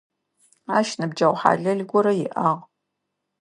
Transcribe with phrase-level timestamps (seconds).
[0.77, 2.63] Ащ ныбджэгъу хьалэл горэ иӏагъ.